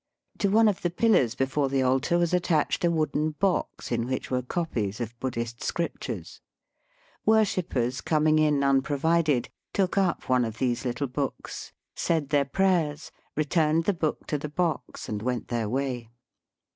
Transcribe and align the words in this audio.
To 0.39 0.49
one 0.49 0.67
of 0.67 0.81
the 0.81 0.89
pillars 0.89 1.35
before 1.35 1.69
the 1.69 1.83
altar 1.83 2.17
was 2.17 2.33
attached 2.33 2.83
a 2.83 2.89
wooden 2.89 3.33
box 3.37 3.91
in 3.91 4.07
which 4.07 4.31
were 4.31 4.41
copies 4.41 4.99
of 4.99 5.13
Buddhist 5.19 5.63
Scriptures. 5.63 6.41
Worshippers 7.23 8.01
coming 8.01 8.39
in 8.39 8.63
unprovided, 8.63 9.49
took 9.73 9.99
up 9.99 10.27
one 10.27 10.43
of 10.43 10.57
these 10.57 10.85
little 10.85 11.05
books, 11.05 11.71
said 11.95 12.29
their 12.29 12.45
prayers, 12.45 13.11
re 13.35 13.45
turned 13.45 13.83
the 13.83 13.93
book 13.93 14.25
to 14.25 14.39
the 14.39 14.49
box, 14.49 15.07
and 15.07 15.21
went 15.21 15.49
their 15.49 15.69
way. 15.69 16.09